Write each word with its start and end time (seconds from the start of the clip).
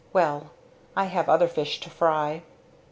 Well 0.13 0.49
I 0.97 1.05
have 1.05 1.29
other 1.29 1.47
fish 1.47 1.79
to 1.81 1.89
fry!" 1.91 2.41